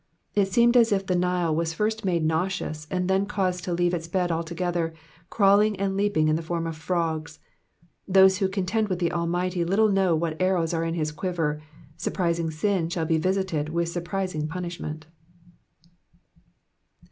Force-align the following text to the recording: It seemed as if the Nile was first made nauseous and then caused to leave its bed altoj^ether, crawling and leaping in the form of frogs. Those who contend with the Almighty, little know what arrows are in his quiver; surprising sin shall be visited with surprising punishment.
It 0.33 0.51
seemed 0.51 0.75
as 0.75 0.91
if 0.91 1.05
the 1.05 1.15
Nile 1.15 1.55
was 1.55 1.75
first 1.75 2.03
made 2.05 2.23
nauseous 2.25 2.87
and 2.89 3.07
then 3.07 3.27
caused 3.27 3.63
to 3.65 3.71
leave 3.71 3.93
its 3.93 4.07
bed 4.07 4.31
altoj^ether, 4.31 4.95
crawling 5.29 5.79
and 5.79 5.95
leaping 5.95 6.27
in 6.27 6.35
the 6.35 6.41
form 6.41 6.65
of 6.65 6.75
frogs. 6.75 7.37
Those 8.07 8.39
who 8.39 8.49
contend 8.49 8.87
with 8.89 8.97
the 8.97 9.11
Almighty, 9.11 9.63
little 9.63 9.89
know 9.91 10.15
what 10.15 10.41
arrows 10.41 10.73
are 10.73 10.83
in 10.83 10.95
his 10.95 11.11
quiver; 11.11 11.61
surprising 11.97 12.49
sin 12.49 12.89
shall 12.89 13.05
be 13.05 13.19
visited 13.19 13.69
with 13.69 13.89
surprising 13.89 14.47
punishment. 14.47 15.05